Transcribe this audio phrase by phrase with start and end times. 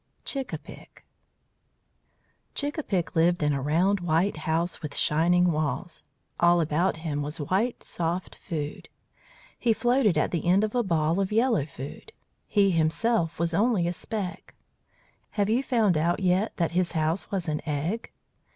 [0.25, 1.05] CHICK A PICK
[2.55, 6.03] Chick a pick lived in a round white house with shining walls.
[6.39, 8.89] All about him was white soft food;
[9.59, 12.13] he floated at the end of a ball of yellow food.
[12.47, 14.55] He himself was only a speck.
[15.37, 18.11] Have you found out yet that his house was an egg?